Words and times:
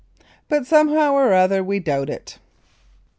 But 0.49 0.65
somehow 0.65 1.13
or 1.13 1.31
other 1.35 1.63
we 1.63 1.79
doubt 1.79 2.09
it. 2.09 2.39